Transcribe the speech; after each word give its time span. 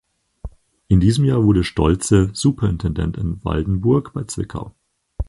In 0.87 0.99
diesem 0.99 1.25
Jahr 1.25 1.43
wurde 1.43 1.63
Stoltze 1.63 2.31
Superintendent 2.33 3.17
in 3.17 3.45
Waldenburg 3.45 4.13
bei 4.15 4.23
Zwickau. 4.23 4.73